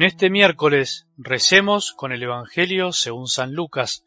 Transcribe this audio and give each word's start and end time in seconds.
En 0.00 0.06
este 0.06 0.30
miércoles 0.30 1.06
recemos 1.18 1.92
con 1.92 2.10
el 2.10 2.22
Evangelio 2.22 2.90
según 2.90 3.26
San 3.26 3.52
Lucas, 3.52 4.02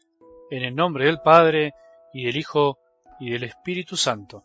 en 0.50 0.64
el 0.64 0.74
nombre 0.74 1.06
del 1.06 1.20
Padre, 1.20 1.72
y 2.12 2.24
del 2.24 2.36
Hijo, 2.36 2.78
y 3.20 3.30
del 3.30 3.44
Espíritu 3.44 3.96
Santo. 3.96 4.42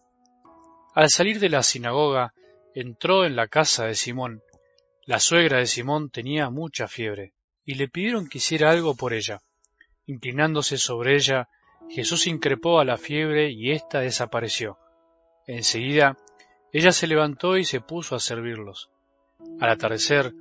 Al 0.93 1.09
salir 1.09 1.39
de 1.39 1.49
la 1.49 1.63
sinagoga, 1.63 2.35
entró 2.75 3.25
en 3.25 3.35
la 3.35 3.47
casa 3.47 3.85
de 3.85 3.95
Simón. 3.95 4.43
La 5.07 5.19
suegra 5.19 5.57
de 5.57 5.65
Simón 5.65 6.11
tenía 6.11 6.51
mucha 6.51 6.87
fiebre, 6.87 7.33
y 7.65 7.73
le 7.73 7.87
pidieron 7.87 8.29
que 8.29 8.37
hiciera 8.37 8.69
algo 8.69 8.95
por 8.95 9.13
ella. 9.13 9.39
Inclinándose 10.05 10.77
sobre 10.77 11.15
ella, 11.15 11.49
Jesús 11.89 12.27
increpó 12.27 12.79
a 12.79 12.85
la 12.85 12.97
fiebre 12.97 13.49
y 13.49 13.71
ésta 13.71 14.01
desapareció. 14.01 14.77
Enseguida, 15.47 16.15
ella 16.71 16.91
se 16.91 17.07
levantó 17.07 17.57
y 17.57 17.63
se 17.63 17.81
puso 17.81 18.15
a 18.15 18.19
servirlos. 18.19 18.91
Al 19.59 19.71
atardecer, 19.71 20.31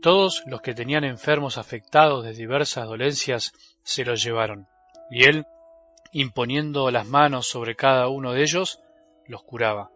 todos 0.00 0.42
los 0.46 0.60
que 0.62 0.74
tenían 0.74 1.04
enfermos 1.04 1.58
afectados 1.58 2.24
de 2.24 2.32
diversas 2.32 2.86
dolencias 2.86 3.52
se 3.82 4.04
los 4.04 4.22
llevaron, 4.22 4.66
y 5.10 5.24
él, 5.24 5.46
imponiendo 6.12 6.90
las 6.90 7.06
manos 7.06 7.48
sobre 7.48 7.76
cada 7.76 8.08
uno 8.08 8.32
de 8.32 8.42
ellos, 8.42 8.80
los 9.26 9.42
curaba. 9.42 9.90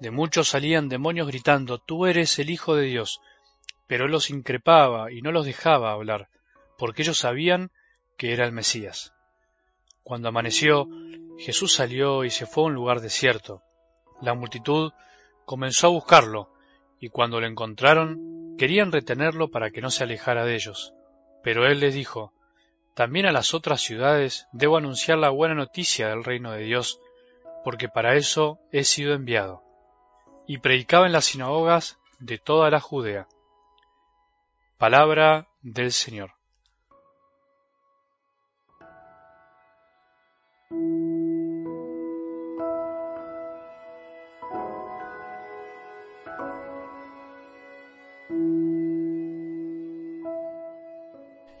De 0.00 0.10
muchos 0.10 0.48
salían 0.48 0.88
demonios 0.88 1.26
gritando, 1.26 1.78
Tú 1.78 2.06
eres 2.06 2.38
el 2.38 2.50
Hijo 2.50 2.76
de 2.76 2.84
Dios. 2.84 3.20
Pero 3.86 4.04
él 4.04 4.12
los 4.12 4.30
increpaba 4.30 5.10
y 5.10 5.22
no 5.22 5.32
los 5.32 5.46
dejaba 5.46 5.92
hablar, 5.92 6.28
porque 6.76 7.02
ellos 7.02 7.18
sabían 7.18 7.70
que 8.16 8.32
era 8.32 8.44
el 8.44 8.52
Mesías. 8.52 9.14
Cuando 10.02 10.28
amaneció, 10.28 10.86
Jesús 11.38 11.72
salió 11.74 12.24
y 12.24 12.30
se 12.30 12.46
fue 12.46 12.64
a 12.64 12.66
un 12.66 12.74
lugar 12.74 13.00
desierto. 13.00 13.62
La 14.20 14.34
multitud 14.34 14.92
comenzó 15.44 15.88
a 15.88 15.90
buscarlo, 15.90 16.50
y 17.00 17.08
cuando 17.08 17.40
lo 17.40 17.46
encontraron, 17.46 18.27
Querían 18.58 18.90
retenerlo 18.90 19.50
para 19.50 19.70
que 19.70 19.80
no 19.80 19.90
se 19.90 20.02
alejara 20.02 20.44
de 20.44 20.56
ellos. 20.56 20.92
Pero 21.44 21.66
él 21.66 21.78
les 21.78 21.94
dijo, 21.94 22.32
También 22.94 23.26
a 23.26 23.32
las 23.32 23.54
otras 23.54 23.80
ciudades 23.80 24.48
debo 24.52 24.76
anunciar 24.76 25.18
la 25.18 25.30
buena 25.30 25.54
noticia 25.54 26.08
del 26.08 26.24
reino 26.24 26.50
de 26.50 26.64
Dios, 26.64 27.00
porque 27.62 27.88
para 27.88 28.16
eso 28.16 28.58
he 28.72 28.82
sido 28.82 29.14
enviado. 29.14 29.62
Y 30.46 30.58
predicaba 30.58 31.06
en 31.06 31.12
las 31.12 31.26
sinagogas 31.26 31.98
de 32.18 32.38
toda 32.38 32.68
la 32.70 32.80
Judea. 32.80 33.28
Palabra 34.76 35.48
del 35.62 35.92
Señor. 35.92 36.37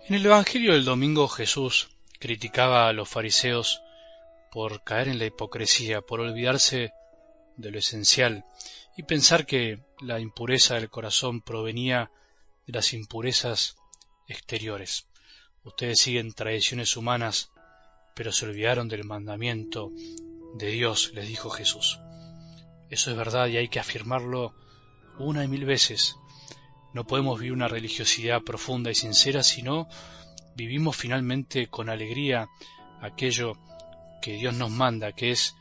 En 0.08 0.14
el 0.14 0.24
Evangelio 0.24 0.72
del 0.72 0.86
domingo 0.86 1.28
Jesús 1.28 1.90
criticaba 2.18 2.88
a 2.88 2.94
los 2.94 3.10
fariseos 3.10 3.82
por 4.50 4.82
caer 4.82 5.08
en 5.08 5.18
la 5.18 5.26
hipocresía, 5.26 6.00
por 6.00 6.20
olvidarse 6.20 6.94
de 7.58 7.70
lo 7.70 7.78
esencial 7.78 8.46
y 8.96 9.02
pensar 9.02 9.44
que 9.44 9.84
la 10.00 10.18
impureza 10.18 10.76
del 10.76 10.88
corazón 10.88 11.42
provenía 11.42 12.10
de 12.66 12.72
las 12.72 12.94
impurezas 12.94 13.76
exteriores. 14.28 15.08
Ustedes 15.62 16.00
siguen 16.00 16.32
tradiciones 16.32 16.96
humanas, 16.96 17.50
pero 18.14 18.32
se 18.32 18.46
olvidaron 18.46 18.88
del 18.88 19.04
mandamiento 19.04 19.92
de 20.54 20.68
Dios, 20.68 21.12
les 21.12 21.28
dijo 21.28 21.50
Jesús. 21.50 22.00
Eso 22.88 23.10
es 23.10 23.16
verdad 23.18 23.48
y 23.48 23.58
hay 23.58 23.68
que 23.68 23.78
afirmarlo 23.78 24.54
una 25.18 25.44
y 25.44 25.48
mil 25.48 25.66
veces. 25.66 26.16
No 26.92 27.06
podemos 27.06 27.38
vivir 27.38 27.52
una 27.52 27.68
religiosidad 27.68 28.42
profunda 28.42 28.90
y 28.90 28.94
sincera 28.94 29.42
si 29.42 29.62
no 29.62 29.88
vivimos 30.54 30.96
finalmente 30.96 31.68
con 31.68 31.88
alegría 31.88 32.48
aquello 33.00 33.56
que 34.20 34.32
Dios 34.32 34.54
nos 34.54 34.70
manda, 34.70 35.12
que 35.12 35.30
es 35.30 35.54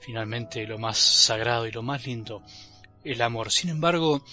finalmente 0.00 0.66
lo 0.66 0.78
más 0.78 0.98
sagrado 0.98 1.66
y 1.66 1.72
lo 1.72 1.82
más 1.82 2.06
lindo, 2.06 2.42
el 3.04 3.22
amor. 3.22 3.52
Sin 3.52 3.70
embargo, 3.70 4.24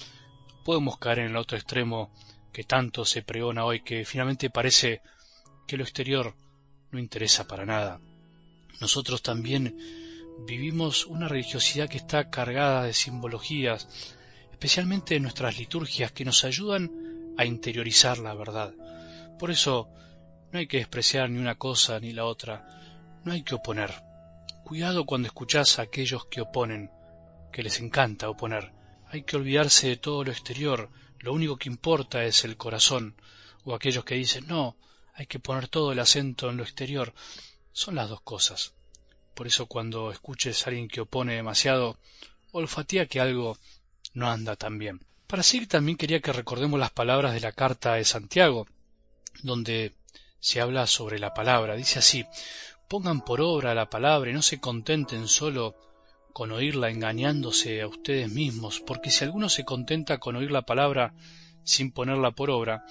podemos 0.65 0.97
caer 0.97 1.19
en 1.19 1.25
el 1.27 1.37
otro 1.37 1.57
extremo 1.57 2.11
que 2.51 2.63
tanto 2.63 3.05
se 3.05 3.21
pregona 3.21 3.63
hoy, 3.63 3.81
que 3.81 4.03
finalmente 4.05 4.49
parece 4.49 5.01
que 5.67 5.77
lo 5.77 5.83
exterior 5.83 6.35
no 6.91 6.99
interesa 6.99 7.47
para 7.47 7.65
nada. 7.65 8.01
Nosotros 8.79 9.21
también 9.21 9.77
vivimos 10.45 11.05
una 11.05 11.27
religiosidad 11.27 11.87
que 11.87 11.97
está 11.97 12.29
cargada 12.29 12.83
de 12.83 12.93
simbologías, 12.93 13.87
especialmente 14.61 15.15
en 15.15 15.23
nuestras 15.23 15.57
liturgias 15.57 16.11
que 16.11 16.23
nos 16.23 16.43
ayudan 16.43 17.33
a 17.35 17.45
interiorizar 17.45 18.19
la 18.19 18.35
verdad. 18.35 18.75
Por 19.39 19.49
eso 19.49 19.89
no 20.51 20.59
hay 20.59 20.67
que 20.67 20.77
despreciar 20.77 21.31
ni 21.31 21.39
una 21.39 21.55
cosa 21.55 21.99
ni 21.99 22.13
la 22.13 22.25
otra, 22.25 23.19
no 23.25 23.31
hay 23.31 23.41
que 23.41 23.55
oponer. 23.55 23.91
Cuidado 24.63 25.07
cuando 25.07 25.27
escuchás 25.27 25.79
a 25.79 25.81
aquellos 25.81 26.27
que 26.27 26.41
oponen, 26.41 26.91
que 27.51 27.63
les 27.63 27.79
encanta 27.79 28.29
oponer. 28.29 28.71
Hay 29.07 29.23
que 29.23 29.35
olvidarse 29.35 29.87
de 29.87 29.97
todo 29.97 30.23
lo 30.23 30.31
exterior, 30.31 30.91
lo 31.17 31.33
único 31.33 31.57
que 31.57 31.67
importa 31.67 32.23
es 32.23 32.45
el 32.45 32.55
corazón, 32.55 33.15
o 33.63 33.73
aquellos 33.73 34.05
que 34.05 34.13
dicen 34.13 34.45
no, 34.45 34.77
hay 35.15 35.25
que 35.25 35.39
poner 35.39 35.69
todo 35.69 35.91
el 35.91 35.97
acento 35.97 36.51
en 36.51 36.57
lo 36.57 36.63
exterior. 36.63 37.15
Son 37.71 37.95
las 37.95 38.09
dos 38.09 38.21
cosas. 38.21 38.75
Por 39.33 39.47
eso 39.47 39.65
cuando 39.65 40.11
escuches 40.11 40.61
a 40.61 40.69
alguien 40.69 40.87
que 40.87 41.01
opone 41.01 41.33
demasiado, 41.33 41.97
olfatea 42.51 43.07
que 43.07 43.19
algo 43.19 43.57
no 44.13 44.29
anda 44.29 44.55
tan 44.55 44.77
bien. 44.77 45.05
Para 45.27 45.43
seguir 45.43 45.67
también 45.67 45.97
quería 45.97 46.19
que 46.19 46.33
recordemos 46.33 46.79
las 46.79 46.91
palabras 46.91 47.33
de 47.33 47.39
la 47.39 47.51
carta 47.51 47.93
de 47.93 48.03
Santiago, 48.03 48.67
donde 49.43 49.95
se 50.39 50.59
habla 50.59 50.87
sobre 50.87 51.19
la 51.19 51.33
palabra. 51.33 51.75
Dice 51.75 51.99
así, 51.99 52.25
pongan 52.89 53.23
por 53.23 53.39
obra 53.39 53.73
la 53.73 53.89
palabra 53.89 54.29
y 54.29 54.33
no 54.33 54.41
se 54.41 54.59
contenten 54.59 55.27
solo 55.27 55.75
con 56.33 56.51
oírla 56.51 56.89
engañándose 56.89 57.81
a 57.81 57.87
ustedes 57.87 58.31
mismos, 58.31 58.81
porque 58.81 59.11
si 59.11 59.23
alguno 59.23 59.49
se 59.49 59.63
contenta 59.63 60.17
con 60.17 60.35
oír 60.35 60.51
la 60.51 60.63
palabra 60.63 61.13
sin 61.63 61.91
ponerla 61.91 62.31
por 62.31 62.49
obra, 62.49 62.85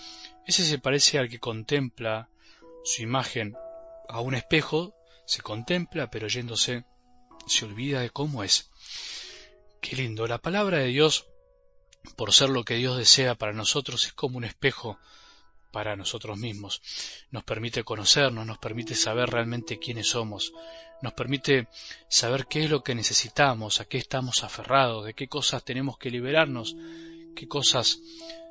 ese 0.46 0.64
se 0.64 0.78
parece 0.78 1.18
al 1.18 1.28
que 1.28 1.38
contempla 1.38 2.28
su 2.84 3.02
imagen 3.02 3.56
a 4.08 4.20
un 4.20 4.34
espejo, 4.34 4.94
se 5.26 5.42
contempla, 5.42 6.10
pero 6.10 6.28
yéndose 6.28 6.84
se 7.46 7.64
olvida 7.64 8.00
de 8.00 8.10
cómo 8.10 8.42
es. 8.42 8.69
Qué 9.80 9.96
lindo. 9.96 10.26
La 10.26 10.38
palabra 10.38 10.78
de 10.78 10.88
Dios, 10.88 11.26
por 12.16 12.32
ser 12.32 12.50
lo 12.50 12.64
que 12.64 12.74
Dios 12.74 12.98
desea 12.98 13.34
para 13.34 13.52
nosotros, 13.52 14.04
es 14.04 14.12
como 14.12 14.36
un 14.36 14.44
espejo 14.44 14.98
para 15.70 15.96
nosotros 15.96 16.38
mismos. 16.38 16.82
Nos 17.30 17.44
permite 17.44 17.82
conocernos, 17.82 18.46
nos 18.46 18.58
permite 18.58 18.94
saber 18.94 19.30
realmente 19.30 19.78
quiénes 19.78 20.08
somos, 20.08 20.52
nos 21.00 21.14
permite 21.14 21.68
saber 22.08 22.46
qué 22.46 22.64
es 22.64 22.70
lo 22.70 22.82
que 22.82 22.94
necesitamos, 22.94 23.80
a 23.80 23.86
qué 23.86 23.98
estamos 23.98 24.44
aferrados, 24.44 25.06
de 25.06 25.14
qué 25.14 25.28
cosas 25.28 25.64
tenemos 25.64 25.96
que 25.96 26.10
liberarnos, 26.10 26.76
qué 27.34 27.48
cosas 27.48 28.00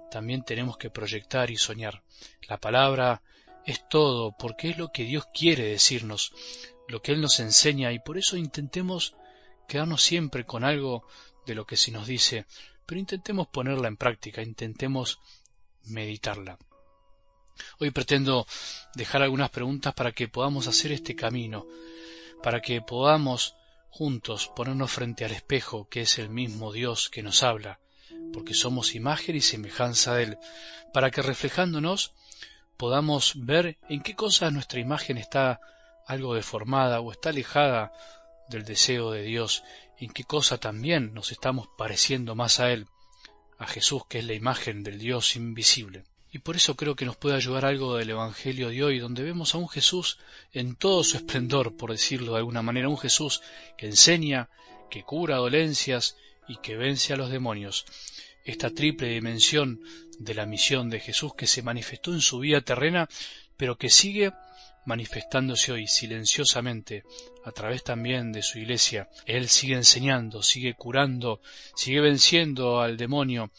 también 0.09 0.43
tenemos 0.43 0.77
que 0.77 0.89
proyectar 0.89 1.51
y 1.51 1.57
soñar. 1.57 2.01
La 2.47 2.57
palabra 2.57 3.21
es 3.65 3.87
todo, 3.87 4.35
porque 4.37 4.69
es 4.69 4.77
lo 4.77 4.91
que 4.91 5.03
Dios 5.03 5.27
quiere 5.31 5.65
decirnos, 5.65 6.33
lo 6.87 7.01
que 7.03 7.11
Él 7.11 7.21
nos 7.21 7.39
enseña, 7.39 7.91
y 7.91 7.99
por 7.99 8.17
eso 8.17 8.35
intentemos 8.35 9.13
quedarnos 9.69 10.03
siempre 10.03 10.45
con 10.45 10.65
algo 10.65 11.07
de 11.45 11.55
lo 11.55 11.65
que 11.65 11.77
se 11.77 11.91
nos 11.91 12.07
dice, 12.07 12.45
pero 12.85 12.99
intentemos 12.99 13.47
ponerla 13.47 13.87
en 13.87 13.95
práctica, 13.95 14.41
intentemos 14.41 15.19
meditarla. 15.85 16.57
Hoy 17.79 17.91
pretendo 17.91 18.45
dejar 18.95 19.21
algunas 19.21 19.49
preguntas 19.51 19.93
para 19.93 20.11
que 20.11 20.27
podamos 20.27 20.67
hacer 20.67 20.91
este 20.91 21.15
camino, 21.15 21.67
para 22.43 22.61
que 22.61 22.81
podamos 22.81 23.55
juntos 23.89 24.51
ponernos 24.55 24.91
frente 24.91 25.23
al 25.23 25.31
espejo 25.31 25.87
que 25.87 26.01
es 26.01 26.19
el 26.19 26.29
mismo 26.29 26.71
Dios 26.71 27.09
que 27.09 27.23
nos 27.23 27.43
habla, 27.43 27.79
porque 28.33 28.53
somos 28.53 28.95
imagen 28.95 29.35
y 29.35 29.41
semejanza 29.41 30.15
de 30.15 30.23
Él, 30.23 30.37
para 30.93 31.11
que 31.11 31.21
reflejándonos 31.21 32.13
podamos 32.77 33.33
ver 33.35 33.77
en 33.89 34.01
qué 34.01 34.15
cosas 34.15 34.51
nuestra 34.53 34.79
imagen 34.79 35.17
está 35.17 35.59
algo 36.07 36.33
deformada 36.33 37.01
o 37.01 37.11
está 37.11 37.29
alejada 37.29 37.91
del 38.49 38.65
deseo 38.65 39.11
de 39.11 39.23
Dios, 39.23 39.63
en 39.99 40.09
qué 40.09 40.23
cosa 40.23 40.57
también 40.57 41.13
nos 41.13 41.31
estamos 41.31 41.67
pareciendo 41.77 42.35
más 42.35 42.59
a 42.59 42.71
Él, 42.71 42.87
a 43.57 43.67
Jesús 43.67 44.03
que 44.07 44.19
es 44.19 44.25
la 44.25 44.33
imagen 44.33 44.83
del 44.83 44.99
Dios 44.99 45.35
invisible. 45.35 46.03
Y 46.31 46.39
por 46.39 46.55
eso 46.55 46.75
creo 46.75 46.95
que 46.95 47.05
nos 47.05 47.17
puede 47.17 47.35
ayudar 47.35 47.65
algo 47.65 47.95
del 47.95 48.11
Evangelio 48.11 48.69
de 48.69 48.83
hoy, 48.83 48.99
donde 48.99 49.23
vemos 49.23 49.55
a 49.55 49.57
un 49.57 49.67
Jesús 49.67 50.19
en 50.53 50.75
todo 50.75 51.03
su 51.03 51.17
esplendor, 51.17 51.75
por 51.75 51.91
decirlo 51.91 52.33
de 52.33 52.39
alguna 52.39 52.61
manera, 52.61 52.87
un 52.87 52.99
Jesús 52.99 53.41
que 53.77 53.87
enseña, 53.87 54.49
que 54.91 55.03
cura 55.03 55.37
dolencias 55.37 56.17
y 56.47 56.57
que 56.57 56.77
vence 56.77 57.13
a 57.13 57.17
los 57.17 57.31
demonios. 57.31 57.85
Esta 58.45 58.69
triple 58.69 59.09
dimensión 59.09 59.81
de 60.19 60.33
la 60.35 60.45
misión 60.45 60.89
de 60.89 60.99
Jesús 60.99 61.33
que 61.35 61.47
se 61.47 61.63
manifestó 61.63 62.13
en 62.13 62.21
su 62.21 62.39
vida 62.39 62.61
terrena, 62.61 63.09
pero 63.57 63.77
que 63.77 63.89
sigue 63.89 64.31
manifestándose 64.89 65.71
hoy 65.71 65.85
silenciosamente 65.87 67.03
a 67.45 67.51
través 67.51 67.83
también 67.83 68.31
de 68.31 68.41
su 68.41 68.57
iglesia. 68.57 69.07
Él 69.27 69.47
sigue 69.47 69.75
enseñando, 69.75 70.41
sigue 70.41 70.73
curando, 70.73 71.41
sigue 71.75 72.01
venciendo 72.01 72.81
al 72.81 72.97
demonio 72.97 73.51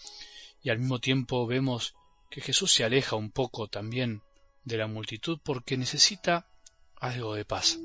y 0.60 0.70
al 0.70 0.80
mismo 0.80 0.98
tiempo 0.98 1.46
vemos 1.46 1.94
que 2.30 2.40
Jesús 2.40 2.72
se 2.74 2.82
aleja 2.82 3.14
un 3.14 3.30
poco 3.30 3.68
también 3.68 4.22
de 4.64 4.76
la 4.76 4.88
multitud 4.88 5.38
porque 5.44 5.76
necesita 5.76 6.48
algo 6.96 7.36
de 7.36 7.44
paz. 7.44 7.78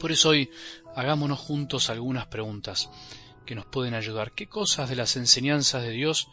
Por 0.00 0.10
eso 0.10 0.30
hoy 0.30 0.48
hagámonos 0.96 1.40
juntos 1.40 1.90
algunas 1.90 2.28
preguntas 2.28 2.88
que 3.44 3.54
nos 3.54 3.66
pueden 3.66 3.92
ayudar. 3.92 4.32
¿Qué 4.32 4.46
cosas 4.46 4.88
de 4.88 4.96
las 4.96 5.16
enseñanzas 5.16 5.82
de 5.82 5.90
Dios 5.90 6.28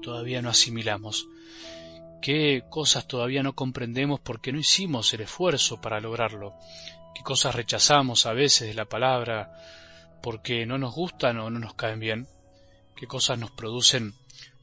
todavía 0.00 0.40
no 0.40 0.48
asimilamos? 0.48 1.28
¿Qué 2.20 2.64
cosas 2.68 3.06
todavía 3.06 3.42
no 3.42 3.54
comprendemos 3.54 4.20
porque 4.20 4.52
no 4.52 4.58
hicimos 4.58 5.12
el 5.14 5.22
esfuerzo 5.22 5.80
para 5.80 6.00
lograrlo? 6.00 6.54
¿Qué 7.14 7.22
cosas 7.22 7.54
rechazamos 7.54 8.26
a 8.26 8.32
veces 8.32 8.68
de 8.68 8.74
la 8.74 8.86
palabra 8.86 9.52
porque 10.22 10.66
no 10.66 10.78
nos 10.78 10.94
gustan 10.94 11.38
o 11.38 11.50
no 11.50 11.58
nos 11.58 11.74
caen 11.74 12.00
bien? 12.00 12.28
¿Qué 12.96 13.06
cosas 13.06 13.38
nos 13.38 13.50
producen 13.50 14.14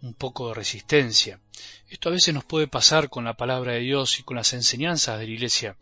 un 0.02 0.14
poco 0.14 0.50
de 0.50 0.56
resistencia? 0.56 1.40
Esto 1.88 2.10
a 2.10 2.12
veces 2.12 2.34
nos 2.34 2.44
puede 2.44 2.68
pasar 2.68 3.10
con 3.10 3.24
la 3.24 3.36
palabra 3.36 3.74
de 3.74 3.80
Dios 3.80 4.20
y 4.20 4.24
con 4.24 4.36
las 4.36 4.54
enseñanzas 4.54 5.20
de 5.20 5.28
la 5.28 5.32
Iglesia. 5.32 5.78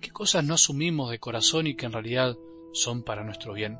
¿Qué 0.00 0.10
cosas 0.10 0.44
no 0.44 0.54
asumimos 0.54 1.10
de 1.10 1.18
corazón 1.18 1.66
y 1.66 1.74
que 1.74 1.86
en 1.86 1.92
realidad 1.92 2.36
son 2.72 3.02
para 3.02 3.24
nuestro 3.24 3.52
bien? 3.52 3.78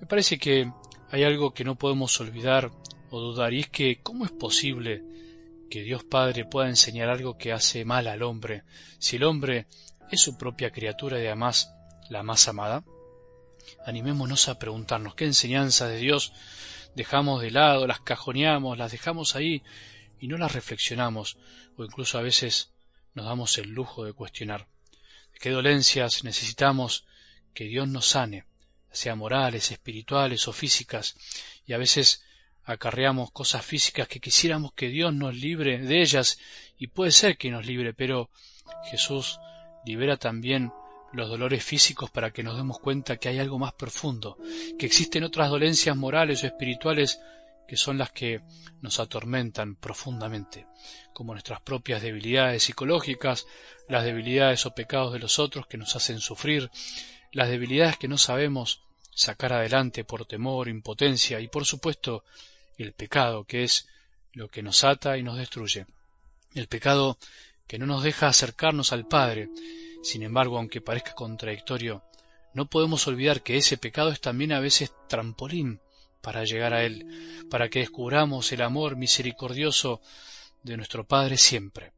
Me 0.00 0.06
parece 0.06 0.38
que 0.38 0.72
hay 1.10 1.24
algo 1.24 1.52
que 1.52 1.64
no 1.64 1.76
podemos 1.76 2.18
olvidar 2.20 2.70
o 3.10 3.20
dudar 3.20 3.52
y 3.52 3.60
es 3.60 3.68
que 3.68 4.00
¿cómo 4.02 4.24
es 4.24 4.30
posible 4.30 5.02
que 5.70 5.82
Dios 5.82 6.04
Padre 6.04 6.44
pueda 6.44 6.68
enseñar 6.68 7.08
algo 7.08 7.38
que 7.38 7.52
hace 7.52 7.84
mal 7.84 8.08
al 8.08 8.22
hombre 8.22 8.64
si 8.98 9.16
el 9.16 9.24
hombre 9.24 9.66
es 10.10 10.20
su 10.20 10.36
propia 10.36 10.72
criatura 10.72 11.18
y 11.18 11.26
además 11.26 11.72
la 12.10 12.22
más 12.24 12.48
amada? 12.48 12.84
Animémonos 13.86 14.48
a 14.48 14.58
preguntarnos 14.58 15.14
qué 15.14 15.24
enseñanza 15.24 15.86
de 15.86 15.98
Dios 15.98 16.32
dejamos 16.94 17.40
de 17.40 17.52
lado, 17.52 17.86
las 17.86 18.00
cajoneamos, 18.00 18.76
las 18.76 18.90
dejamos 18.90 19.36
ahí 19.36 19.62
y 20.18 20.26
no 20.26 20.36
las 20.36 20.52
reflexionamos 20.52 21.38
o 21.76 21.84
incluso 21.84 22.18
a 22.18 22.22
veces 22.22 22.72
nos 23.14 23.26
damos 23.26 23.56
el 23.58 23.70
lujo 23.70 24.04
de 24.04 24.12
cuestionar. 24.12 24.66
¿De 25.32 25.38
qué 25.38 25.50
dolencias 25.50 26.24
necesitamos 26.24 27.04
que 27.54 27.64
Dios 27.64 27.88
nos 27.88 28.06
sane, 28.06 28.44
sea 28.90 29.14
morales, 29.14 29.70
espirituales 29.70 30.48
o 30.48 30.52
físicas? 30.52 31.14
Y 31.64 31.74
a 31.74 31.78
veces 31.78 32.24
acarreamos 32.64 33.30
cosas 33.30 33.64
físicas 33.64 34.08
que 34.08 34.20
quisiéramos 34.20 34.72
que 34.72 34.88
Dios 34.88 35.14
nos 35.14 35.34
libre 35.34 35.78
de 35.78 36.02
ellas 36.02 36.38
y 36.78 36.88
puede 36.88 37.10
ser 37.10 37.36
que 37.36 37.50
nos 37.50 37.66
libre, 37.66 37.94
pero 37.94 38.30
Jesús 38.90 39.38
libera 39.84 40.16
también 40.16 40.72
los 41.12 41.28
dolores 41.28 41.64
físicos 41.64 42.10
para 42.10 42.30
que 42.30 42.42
nos 42.42 42.56
demos 42.56 42.78
cuenta 42.78 43.16
que 43.16 43.28
hay 43.28 43.38
algo 43.38 43.58
más 43.58 43.72
profundo, 43.72 44.38
que 44.78 44.86
existen 44.86 45.24
otras 45.24 45.50
dolencias 45.50 45.96
morales 45.96 46.42
o 46.42 46.46
espirituales 46.46 47.20
que 47.66 47.76
son 47.76 47.98
las 47.98 48.10
que 48.10 48.40
nos 48.80 48.98
atormentan 48.98 49.76
profundamente, 49.76 50.66
como 51.12 51.34
nuestras 51.34 51.60
propias 51.60 52.02
debilidades 52.02 52.64
psicológicas, 52.64 53.46
las 53.88 54.04
debilidades 54.04 54.66
o 54.66 54.74
pecados 54.74 55.12
de 55.12 55.20
los 55.20 55.38
otros 55.38 55.66
que 55.66 55.78
nos 55.78 55.94
hacen 55.94 56.18
sufrir, 56.18 56.70
las 57.32 57.48
debilidades 57.48 57.96
que 57.96 58.08
no 58.08 58.18
sabemos 58.18 58.82
sacar 59.10 59.52
adelante 59.52 60.04
por 60.04 60.26
temor, 60.26 60.68
impotencia 60.68 61.40
y 61.40 61.48
por 61.48 61.64
supuesto 61.64 62.24
el 62.78 62.92
pecado 62.92 63.44
que 63.44 63.64
es 63.64 63.86
lo 64.32 64.48
que 64.48 64.62
nos 64.62 64.84
ata 64.84 65.18
y 65.18 65.22
nos 65.22 65.36
destruye. 65.36 65.86
El 66.54 66.68
pecado 66.68 67.18
que 67.66 67.78
no 67.78 67.86
nos 67.86 68.02
deja 68.02 68.28
acercarnos 68.28 68.92
al 68.92 69.06
Padre, 69.06 69.48
sin 70.02 70.22
embargo, 70.22 70.58
aunque 70.58 70.80
parezca 70.80 71.14
contradictorio, 71.14 72.02
no 72.52 72.66
podemos 72.66 73.06
olvidar 73.06 73.42
que 73.42 73.56
ese 73.56 73.76
pecado 73.76 74.10
es 74.10 74.20
también 74.20 74.52
a 74.52 74.60
veces 74.60 74.92
trampolín 75.08 75.80
para 76.20 76.44
llegar 76.44 76.74
a 76.74 76.84
Él, 76.84 77.46
para 77.50 77.68
que 77.68 77.80
descubramos 77.80 78.50
el 78.52 78.62
amor 78.62 78.96
misericordioso 78.96 80.00
de 80.62 80.76
nuestro 80.76 81.06
Padre 81.06 81.36
siempre. 81.36 81.92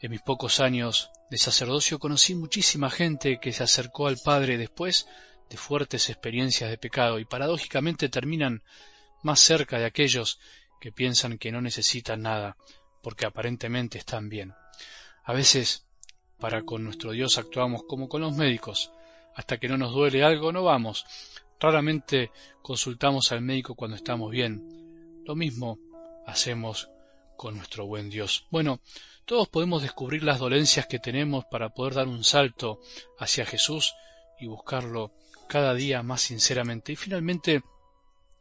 En 0.00 0.10
mis 0.10 0.22
pocos 0.22 0.60
años 0.60 1.10
de 1.30 1.38
sacerdocio 1.38 1.98
conocí 1.98 2.34
muchísima 2.34 2.90
gente 2.90 3.38
que 3.40 3.52
se 3.52 3.62
acercó 3.62 4.08
al 4.08 4.18
Padre 4.18 4.58
después 4.58 5.06
de 5.52 5.58
fuertes 5.58 6.08
experiencias 6.08 6.70
de 6.70 6.78
pecado 6.78 7.18
y 7.18 7.26
paradójicamente 7.26 8.08
terminan 8.08 8.62
más 9.22 9.38
cerca 9.38 9.78
de 9.78 9.84
aquellos 9.84 10.40
que 10.80 10.92
piensan 10.92 11.36
que 11.36 11.52
no 11.52 11.60
necesitan 11.60 12.22
nada 12.22 12.56
porque 13.02 13.26
aparentemente 13.26 13.98
están 13.98 14.30
bien. 14.30 14.54
A 15.24 15.34
veces 15.34 15.84
para 16.38 16.62
con 16.62 16.84
nuestro 16.84 17.12
Dios 17.12 17.36
actuamos 17.36 17.82
como 17.84 18.08
con 18.08 18.22
los 18.22 18.34
médicos. 18.34 18.90
Hasta 19.34 19.58
que 19.58 19.68
no 19.68 19.76
nos 19.76 19.92
duele 19.92 20.24
algo 20.24 20.52
no 20.52 20.64
vamos. 20.64 21.04
Raramente 21.60 22.32
consultamos 22.62 23.30
al 23.30 23.42
médico 23.42 23.74
cuando 23.74 23.96
estamos 23.96 24.30
bien. 24.30 25.22
Lo 25.26 25.36
mismo 25.36 25.78
hacemos 26.26 26.88
con 27.36 27.56
nuestro 27.56 27.86
buen 27.86 28.08
Dios. 28.08 28.46
Bueno, 28.50 28.80
todos 29.26 29.48
podemos 29.48 29.82
descubrir 29.82 30.22
las 30.22 30.38
dolencias 30.38 30.86
que 30.86 30.98
tenemos 30.98 31.44
para 31.44 31.68
poder 31.74 31.94
dar 31.94 32.08
un 32.08 32.24
salto 32.24 32.80
hacia 33.18 33.44
Jesús 33.44 33.94
y 34.40 34.46
buscarlo 34.46 35.12
cada 35.52 35.74
día 35.74 36.02
más 36.02 36.22
sinceramente. 36.22 36.92
Y 36.92 36.96
finalmente, 36.96 37.62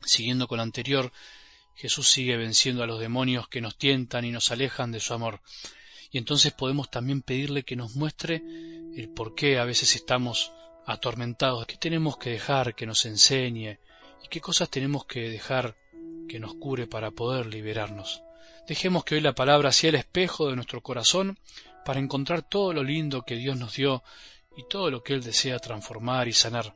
siguiendo 0.06 0.48
con 0.48 0.58
lo 0.58 0.64
anterior, 0.64 1.12
Jesús 1.76 2.08
sigue 2.10 2.38
venciendo 2.38 2.84
a 2.84 2.88
los 2.88 3.00
demonios 3.00 3.48
que 3.50 3.62
nos 3.62 3.78
tientan 3.78 4.24
y 4.24 4.32
nos 4.32 4.52
alejan 4.52 4.92
de 4.92 5.00
su 5.00 5.14
amor 5.14 5.42
y 6.12 6.18
entonces 6.18 6.52
podemos 6.52 6.92
también 6.92 7.22
pedirle 7.22 7.64
que 7.64 7.78
nos 7.78 7.96
muestre 7.96 8.44
el 8.96 9.10
por 9.10 9.34
qué 9.34 9.60
a 9.60 9.66
veces 9.66 9.96
estamos 9.96 10.52
atormentados, 10.86 11.66
qué 11.66 11.78
tenemos 11.78 12.18
que 12.18 12.32
dejar 12.32 12.76
que 12.76 12.86
nos 12.86 13.06
enseñe 13.06 13.80
y 14.24 14.28
qué 14.30 14.42
cosas 14.42 14.70
tenemos 14.70 15.06
que 15.06 15.30
dejar 15.30 15.78
que 16.28 16.40
nos 16.40 16.56
cure 16.56 16.86
para 16.86 17.12
poder 17.12 17.46
liberarnos. 17.46 18.22
Dejemos 18.68 19.06
que 19.06 19.16
hoy 19.16 19.22
la 19.22 19.34
palabra 19.34 19.72
sea 19.72 19.90
el 19.90 19.96
espejo 19.96 20.50
de 20.50 20.56
nuestro 20.56 20.82
corazón 20.82 21.40
para 21.86 22.00
encontrar 22.00 22.42
todo 22.42 22.74
lo 22.74 22.84
lindo 22.84 23.24
que 23.24 23.36
Dios 23.36 23.58
nos 23.58 23.76
dio 23.76 24.04
y 24.58 24.68
todo 24.68 24.92
lo 24.92 25.04
que 25.04 25.14
Él 25.14 25.24
desea 25.24 25.60
transformar 25.60 26.28
y 26.28 26.34
sanar. 26.34 26.76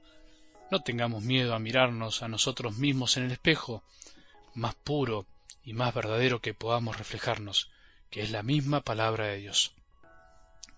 No 0.71 0.81
tengamos 0.81 1.23
miedo 1.23 1.53
a 1.53 1.59
mirarnos 1.59 2.23
a 2.23 2.27
nosotros 2.27 2.77
mismos 2.77 3.17
en 3.17 3.25
el 3.25 3.31
espejo, 3.31 3.83
más 4.53 4.75
puro 4.75 5.25
y 5.63 5.73
más 5.73 5.93
verdadero 5.93 6.41
que 6.41 6.53
podamos 6.53 6.97
reflejarnos 6.97 7.69
que 8.09 8.21
es 8.21 8.31
la 8.31 8.43
misma 8.43 8.81
palabra 8.81 9.27
de 9.27 9.37
Dios. 9.39 9.73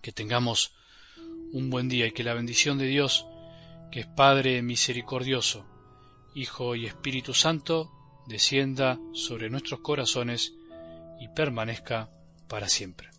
Que 0.02 0.10
tengamos 0.10 0.72
un 1.52 1.70
buen 1.70 1.88
día 1.88 2.06
y 2.06 2.12
que 2.12 2.24
la 2.24 2.34
bendición 2.34 2.78
de 2.78 2.86
Dios, 2.86 3.26
que 3.92 4.00
es 4.00 4.06
Padre 4.06 4.60
misericordioso, 4.62 5.64
Hijo 6.34 6.74
y 6.74 6.86
Espíritu 6.86 7.34
Santo, 7.34 7.92
descienda 8.26 8.98
sobre 9.12 9.50
nuestros 9.50 9.80
corazones 9.80 10.52
y 11.20 11.28
permanezca 11.28 12.10
para 12.48 12.68
siempre. 12.68 13.10